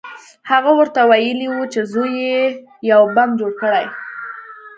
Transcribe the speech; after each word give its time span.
هغه 0.51 0.71
ورته 0.79 0.99
ویلي 1.09 1.47
وو 1.49 1.63
چې 1.73 1.79
زوی 1.91 2.11
یې 2.27 2.39
یو 2.91 3.01
بم 3.15 3.29
جوړ 3.39 3.51
کړی 3.61 3.85